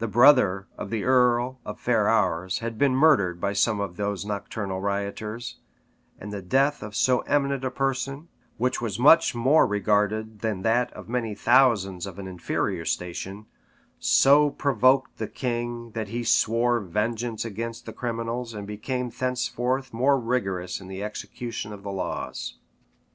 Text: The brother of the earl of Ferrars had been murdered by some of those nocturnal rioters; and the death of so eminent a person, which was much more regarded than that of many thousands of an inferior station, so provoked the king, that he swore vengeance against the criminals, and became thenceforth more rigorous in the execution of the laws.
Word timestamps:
The 0.00 0.06
brother 0.06 0.66
of 0.76 0.90
the 0.90 1.04
earl 1.04 1.58
of 1.64 1.80
Ferrars 1.80 2.58
had 2.58 2.76
been 2.76 2.94
murdered 2.94 3.40
by 3.40 3.54
some 3.54 3.80
of 3.80 3.96
those 3.96 4.22
nocturnal 4.22 4.82
rioters; 4.82 5.56
and 6.20 6.30
the 6.30 6.42
death 6.42 6.82
of 6.82 6.94
so 6.94 7.20
eminent 7.20 7.64
a 7.64 7.70
person, 7.70 8.28
which 8.58 8.82
was 8.82 8.98
much 8.98 9.34
more 9.34 9.66
regarded 9.66 10.40
than 10.40 10.60
that 10.60 10.92
of 10.92 11.08
many 11.08 11.34
thousands 11.34 12.04
of 12.04 12.18
an 12.18 12.26
inferior 12.28 12.84
station, 12.84 13.46
so 13.98 14.50
provoked 14.50 15.16
the 15.16 15.26
king, 15.26 15.92
that 15.92 16.08
he 16.08 16.22
swore 16.22 16.78
vengeance 16.78 17.42
against 17.42 17.86
the 17.86 17.94
criminals, 17.94 18.52
and 18.52 18.66
became 18.66 19.08
thenceforth 19.08 19.90
more 19.90 20.20
rigorous 20.20 20.82
in 20.82 20.88
the 20.88 21.02
execution 21.02 21.72
of 21.72 21.82
the 21.82 21.90
laws. 21.92 22.58